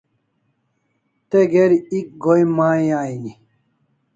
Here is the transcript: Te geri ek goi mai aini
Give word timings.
Te 1.29 1.39
geri 1.51 1.77
ek 1.97 2.07
goi 2.21 2.43
mai 2.55 2.85
aini 3.01 3.31